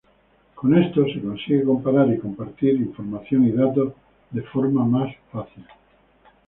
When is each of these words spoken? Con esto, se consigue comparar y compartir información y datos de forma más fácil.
Con 0.55 0.75
esto, 0.75 1.05
se 1.13 1.21
consigue 1.21 1.63
comparar 1.63 2.09
y 2.11 2.17
compartir 2.17 2.71
información 2.73 3.45
y 3.47 3.51
datos 3.51 3.93
de 4.31 4.41
forma 4.41 4.83
más 4.83 5.13
fácil. 5.31 5.63